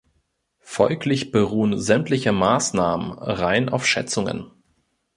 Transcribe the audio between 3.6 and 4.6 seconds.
auf Schätzungen.